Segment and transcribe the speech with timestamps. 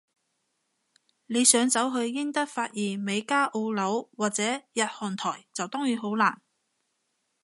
[1.27, 4.43] 你想走去英德法意美加澳紐，或者
[4.73, 6.41] 日韓台，就當然好難